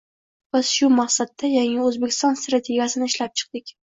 [0.55, 3.73] Biz shu maqsadda Yangi O‘zbekiston strategiyasini ishlab chiqdik.